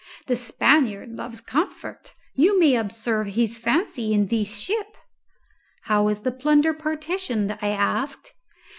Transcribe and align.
The 0.25 0.35
Spaniard 0.35 1.11
loves 1.11 1.39
comfort 1.41 2.15
you 2.33 2.59
may 2.59 2.75
observe 2.75 3.27
his 3.27 3.59
fancy 3.59 4.15
in 4.15 4.29
this 4.29 4.57
ship." 4.57 4.97
"How 5.83 6.07
is 6.07 6.21
the 6.21 6.31
plunder 6.31 6.73
partitioned?" 6.73 7.55
I 7.61 7.67
asked. 7.67 8.33